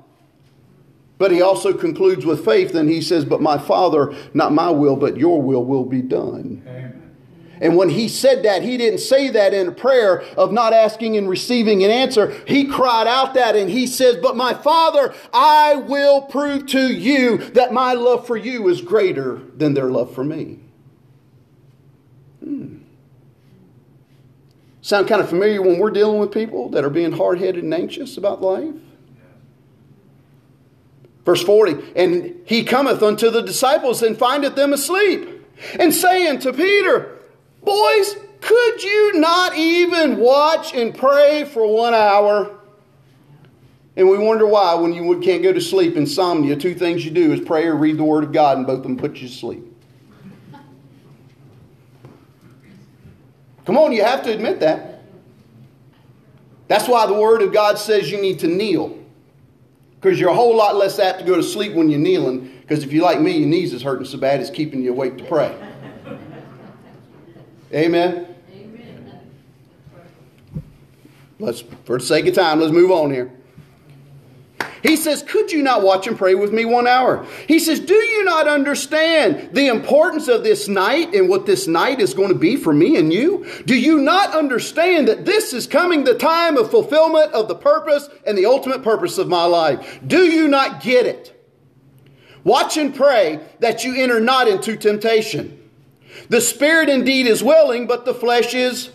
[1.17, 4.95] But he also concludes with faith and he says, But my Father, not my will,
[4.95, 6.61] but your will will be done.
[6.67, 6.95] Amen.
[7.61, 11.15] And when he said that, he didn't say that in a prayer of not asking
[11.15, 12.35] and receiving an answer.
[12.45, 17.37] He cried out that and he says, But my Father, I will prove to you
[17.51, 20.59] that my love for you is greater than their love for me.
[22.43, 22.77] Hmm.
[24.81, 27.73] Sound kind of familiar when we're dealing with people that are being hard headed and
[27.73, 28.75] anxious about life?
[31.25, 35.27] Verse 40 And he cometh unto the disciples and findeth them asleep,
[35.79, 37.17] and saying to Peter,
[37.63, 42.51] Boys, could you not even watch and pray for one hour?
[43.97, 47.31] And we wonder why, when you can't go to sleep, insomnia, two things you do
[47.31, 49.33] is pray or read the Word of God, and both of them put you to
[49.33, 49.63] sleep.
[53.65, 55.01] Come on, you have to admit that.
[56.67, 58.99] That's why the Word of God says you need to kneel.
[60.05, 62.59] Because you're a whole lot less apt to go to sleep when you're kneeling.
[62.61, 65.17] Because if you're like me, your knees is hurting so bad it's keeping you awake
[65.17, 65.51] to pray.
[67.73, 68.27] Amen.
[68.53, 69.19] Amen.
[71.39, 73.34] Let's, for the sake of time, let's move on here.
[74.85, 77.25] He says, Could you not watch and pray with me one hour?
[77.47, 81.99] He says, Do you not understand the importance of this night and what this night
[81.99, 83.47] is going to be for me and you?
[83.65, 88.09] Do you not understand that this is coming the time of fulfillment of the purpose
[88.27, 89.99] and the ultimate purpose of my life?
[90.05, 91.31] Do you not get it?
[92.43, 95.59] Watch and pray that you enter not into temptation.
[96.29, 98.91] The spirit indeed is willing, but the flesh is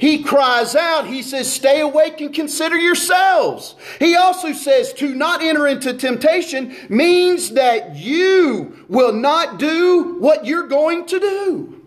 [0.00, 3.74] he cries out, he says, Stay awake and consider yourselves.
[3.98, 10.46] He also says, To not enter into temptation means that you will not do what
[10.46, 11.82] you're going to do.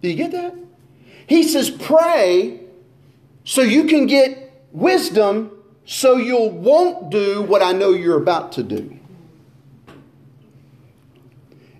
[0.00, 0.54] Do you get that?
[1.26, 2.60] He says, Pray
[3.44, 5.50] so you can get wisdom
[5.84, 8.98] so you won't do what I know you're about to do.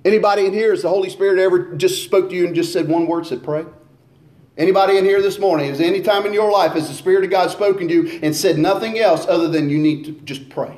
[0.05, 2.89] Anybody in here, has the Holy Spirit ever just spoke to you and just said
[2.89, 3.65] one word, said pray?
[4.57, 7.31] Anybody in here this morning, has any time in your life has the Spirit of
[7.31, 10.77] God spoken to you and said nothing else other than you need to just pray?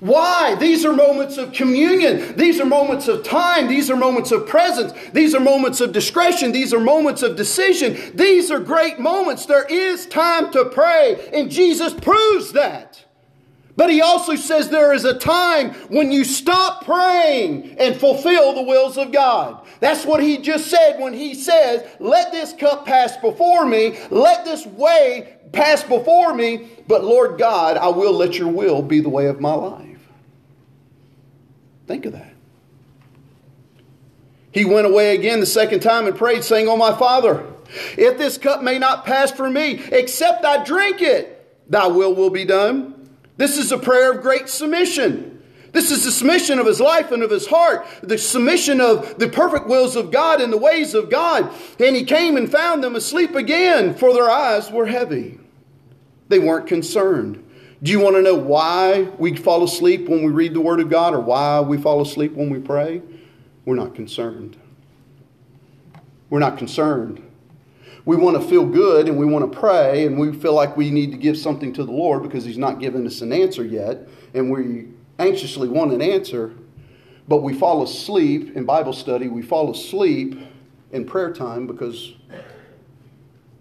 [0.00, 0.54] Why?
[0.56, 2.36] These are moments of communion.
[2.36, 3.66] These are moments of time.
[3.66, 4.92] These are moments of presence.
[5.12, 6.52] These are moments of discretion.
[6.52, 7.96] These are moments of decision.
[8.14, 9.46] These are great moments.
[9.46, 13.05] There is time to pray, and Jesus proves that.
[13.76, 18.62] But he also says there is a time when you stop praying and fulfill the
[18.62, 19.66] wills of God.
[19.80, 24.46] That's what he just said when he says, Let this cup pass before me, let
[24.46, 29.10] this way pass before me, but Lord God, I will let your will be the
[29.10, 29.98] way of my life.
[31.86, 32.34] Think of that.
[34.52, 37.46] He went away again the second time and prayed, saying, Oh, my Father,
[37.98, 42.30] if this cup may not pass from me, except I drink it, thy will will
[42.30, 42.95] be done.
[43.36, 45.42] This is a prayer of great submission.
[45.72, 49.28] This is the submission of his life and of his heart, the submission of the
[49.28, 51.52] perfect wills of God and the ways of God.
[51.78, 55.38] And he came and found them asleep again, for their eyes were heavy.
[56.28, 57.42] They weren't concerned.
[57.82, 60.88] Do you want to know why we fall asleep when we read the Word of
[60.88, 63.02] God or why we fall asleep when we pray?
[63.66, 64.56] We're not concerned.
[66.30, 67.25] We're not concerned
[68.06, 70.90] we want to feel good and we want to pray and we feel like we
[70.90, 74.08] need to give something to the Lord because He's not given us an answer yet,
[74.32, 74.86] and we
[75.18, 76.54] anxiously want an answer,
[77.28, 80.38] but we fall asleep in Bible study, we fall asleep
[80.92, 82.14] in prayer time because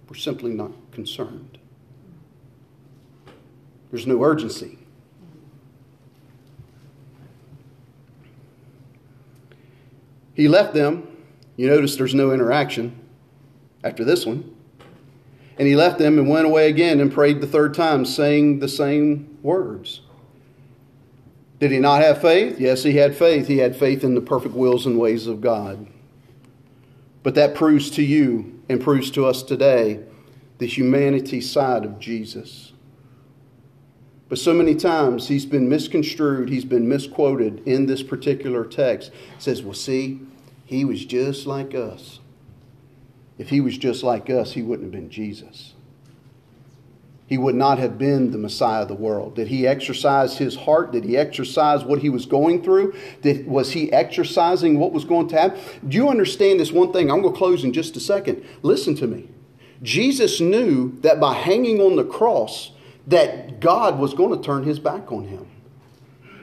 [0.08, 1.58] we're simply not concerned.
[3.90, 4.78] There's no urgency.
[10.36, 11.08] He left them
[11.58, 13.00] You notice there's no interaction
[13.86, 14.54] after this one.
[15.58, 18.68] And he left them and went away again and prayed the third time, saying the
[18.68, 20.02] same words.
[21.60, 22.60] Did he not have faith?
[22.60, 23.48] Yes, he had faith.
[23.48, 25.88] He had faith in the perfect wills and ways of God.
[27.24, 30.02] But that proves to you and proves to us today
[30.58, 32.74] the humanity side of Jesus.
[34.28, 39.12] But so many times he's been misconstrued, he's been misquoted in this particular text.
[39.38, 40.20] It says, Well, see,
[40.66, 42.20] he was just like us.
[43.38, 45.74] If he was just like us, he wouldn't have been Jesus.
[47.28, 49.36] He would not have been the Messiah of the world.
[49.36, 50.92] Did he exercise his heart?
[50.92, 52.94] Did he exercise what he was going through?
[53.22, 55.60] Did, was he exercising what was going to happen?
[55.88, 57.10] Do you understand this one thing?
[57.10, 58.46] I'm going to close in just a second.
[58.62, 59.28] Listen to me.
[59.82, 62.72] Jesus knew that by hanging on the cross,
[63.08, 65.48] that God was going to turn his back on him.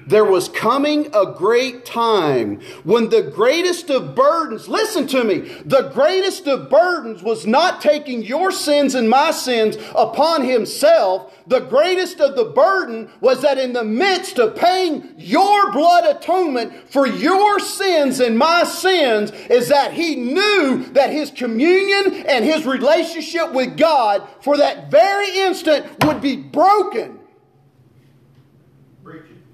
[0.07, 5.91] There was coming a great time when the greatest of burdens, listen to me, the
[5.95, 11.39] greatest of burdens was not taking your sins and my sins upon himself.
[11.47, 16.73] The greatest of the burden was that in the midst of paying your blood atonement
[16.91, 22.67] for your sins and my sins, is that he knew that his communion and his
[22.67, 27.22] relationship with God for that very instant would be broken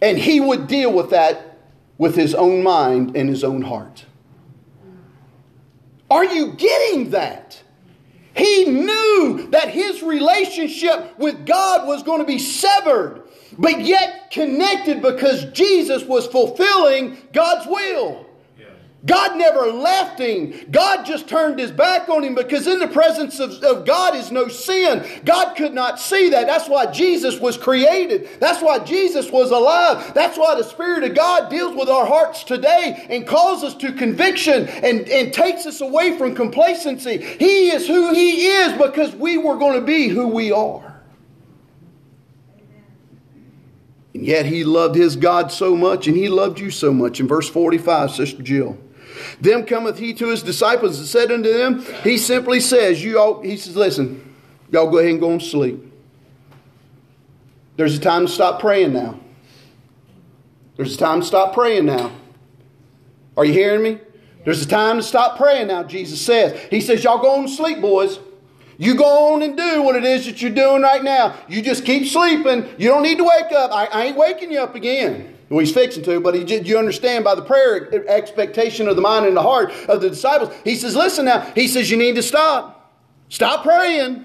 [0.01, 1.59] and he would deal with that
[1.97, 4.05] with his own mind and his own heart.
[6.11, 7.63] Are you getting that?
[8.35, 13.25] He knew that his relationship with God was going to be severed,
[13.59, 18.28] but yet connected because Jesus was fulfilling God's will.
[19.07, 20.53] God never left him.
[20.73, 24.33] God just turned his back on him because in the presence of, of, God is
[24.33, 25.07] no sin.
[25.25, 26.49] God could not see that.
[26.49, 28.29] That's why Jesus was created.
[28.41, 30.13] That's why Jesus was alive.
[30.15, 33.93] That's why the Spirit of God deals with our hearts today and calls us to
[33.93, 37.19] conviction and, and takes us away from complacency.
[37.19, 41.01] He is who he is because we were going to be who we are.
[44.13, 47.21] And yet he loved his God so much and he loved you so much.
[47.21, 48.77] In verse 45, Sister Jill.
[49.41, 53.43] Then cometh he to his disciples and said unto them, He simply says, You all,
[53.43, 54.35] he says, Listen,
[54.71, 55.85] y'all go ahead and go and sleep.
[57.77, 59.21] There's a time to stop praying now.
[60.77, 62.13] There's a time to stop praying now.
[63.37, 64.01] Are you hearing me?
[64.45, 66.61] There's a time to stop praying now, Jesus says.
[66.71, 68.19] He says, Y'all go on to sleep, boys.
[68.79, 71.35] You go on and do what it is that you're doing right now.
[71.49, 72.69] You just keep sleeping.
[72.79, 73.73] You don't need to wake up.
[73.73, 75.38] I, I ain't waking you up again.
[75.49, 79.27] Well, he's fixing to, but he, you understand by the prayer expectation of the mind
[79.27, 80.55] and the heart of the disciples.
[80.63, 81.41] He says, Listen now.
[81.55, 82.93] He says, You need to stop.
[83.31, 84.25] Stop praying.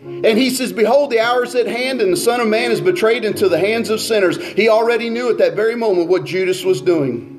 [0.00, 2.80] And he says, Behold, the hour is at hand, and the Son of Man is
[2.80, 4.36] betrayed into the hands of sinners.
[4.36, 7.34] He already knew at that very moment what Judas was doing.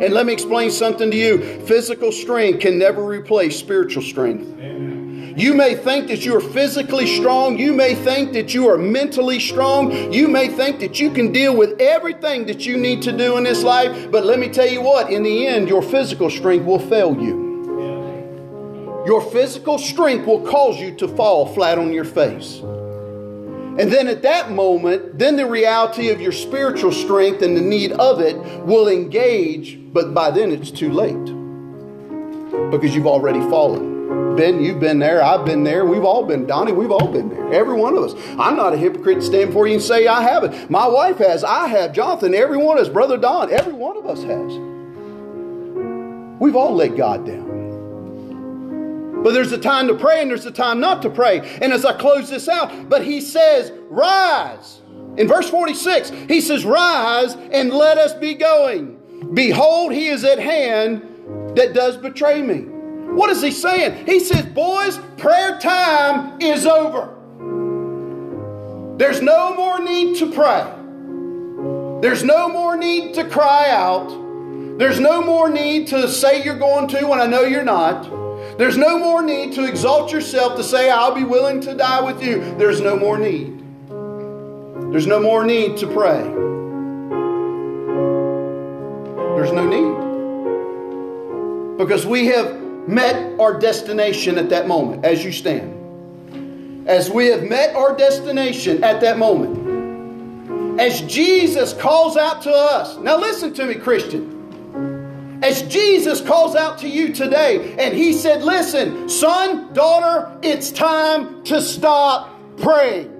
[0.00, 4.46] And let me explain something to you physical strength can never replace spiritual strength.
[4.58, 4.95] Amen.
[5.36, 7.58] You may think that you are physically strong.
[7.58, 10.10] You may think that you are mentally strong.
[10.10, 13.44] You may think that you can deal with everything that you need to do in
[13.44, 14.10] this life.
[14.10, 19.04] But let me tell you what, in the end, your physical strength will fail you.
[19.06, 22.60] Your physical strength will cause you to fall flat on your face.
[23.78, 27.92] And then at that moment, then the reality of your spiritual strength and the need
[27.92, 31.26] of it will engage, but by then it's too late
[32.70, 33.95] because you've already fallen.
[34.36, 35.22] Ben, you've been there.
[35.22, 35.86] I've been there.
[35.86, 36.46] We've all been.
[36.46, 37.52] Donnie, we've all been there.
[37.52, 38.14] Every one of us.
[38.38, 40.70] I'm not a hypocrite to stand before you and say I haven't.
[40.70, 41.42] My wife has.
[41.42, 41.92] I have.
[41.92, 42.92] Jonathan, every one of us.
[42.92, 44.52] Brother Don, every one of us has.
[46.38, 49.22] We've all let God down.
[49.22, 51.40] But there's a time to pray and there's a time not to pray.
[51.62, 54.82] And as I close this out, but he says, Rise.
[55.16, 59.00] In verse 46, he says, Rise and let us be going.
[59.32, 62.75] Behold, he is at hand that does betray me.
[63.14, 64.06] What is he saying?
[64.06, 67.12] He says, Boys, prayer time is over.
[68.98, 70.72] There's no more need to pray.
[72.00, 74.08] There's no more need to cry out.
[74.78, 78.04] There's no more need to say you're going to when I know you're not.
[78.58, 82.22] There's no more need to exalt yourself to say, I'll be willing to die with
[82.22, 82.40] you.
[82.56, 83.62] There's no more need.
[84.92, 86.22] There's no more need to pray.
[89.36, 90.06] There's no need.
[91.78, 96.88] Because we have met our destination at that moment as you stand.
[96.88, 100.80] As we have met our destination at that moment.
[100.80, 102.96] As Jesus calls out to us.
[102.98, 105.40] Now, listen to me, Christian.
[105.42, 111.44] As Jesus calls out to you today, and He said, Listen, son, daughter, it's time
[111.44, 113.12] to stop praying.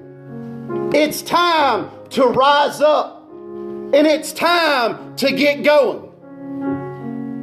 [0.95, 3.29] It's time to rise up.
[3.31, 6.06] And it's time to get going.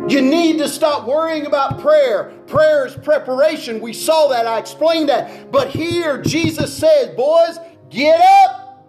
[0.10, 2.34] You need to stop worrying about prayer.
[2.48, 3.80] Prayer is preparation.
[3.80, 4.46] We saw that.
[4.46, 5.52] I explained that.
[5.52, 7.58] But here, Jesus says, boys,
[7.90, 8.86] get up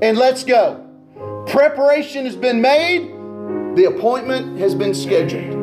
[0.00, 0.80] and let's go.
[1.46, 3.08] Preparation has been made,
[3.76, 5.54] the appointment has been scheduled.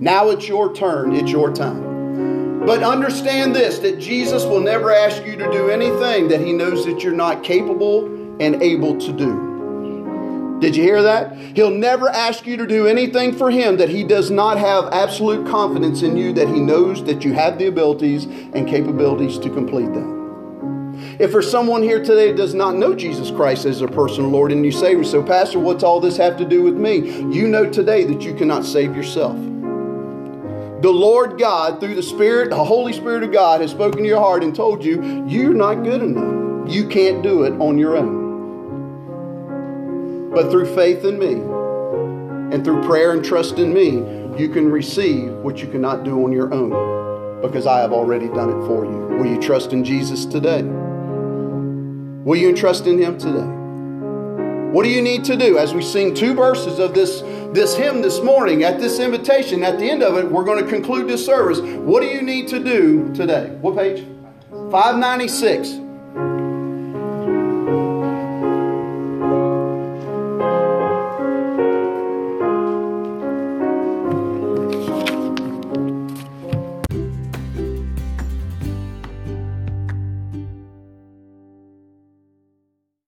[0.00, 2.64] Now it's your turn, it's your time.
[2.66, 6.84] But understand this that Jesus will never ask you to do anything that he knows
[6.84, 8.06] that you're not capable
[8.40, 9.53] and able to do.
[10.60, 11.36] Did you hear that?
[11.36, 15.46] He'll never ask you to do anything for him that he does not have absolute
[15.46, 19.92] confidence in you, that he knows that you have the abilities and capabilities to complete
[19.92, 20.14] that.
[21.18, 24.52] If there's someone here today that does not know Jesus Christ as their personal Lord
[24.52, 26.96] and you say, So, Pastor, what's all this have to do with me?
[27.34, 29.36] You know today that you cannot save yourself.
[29.36, 34.20] The Lord God, through the Spirit, the Holy Spirit of God, has spoken to your
[34.20, 36.70] heart and told you, You're not good enough.
[36.70, 38.23] You can't do it on your own.
[40.34, 41.34] But through faith in me
[42.54, 43.98] and through prayer and trust in me,
[44.36, 48.50] you can receive what you cannot do on your own because I have already done
[48.50, 49.16] it for you.
[49.16, 50.62] Will you trust in Jesus today?
[50.62, 53.46] Will you trust in Him today?
[54.72, 55.56] What do you need to do?
[55.56, 57.20] As we sing two verses of this,
[57.52, 60.68] this hymn this morning, at this invitation, at the end of it, we're going to
[60.68, 61.60] conclude this service.
[61.60, 63.50] What do you need to do today?
[63.60, 64.04] What page?
[64.50, 65.83] 596.